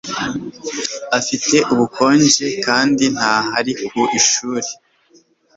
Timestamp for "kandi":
2.65-3.03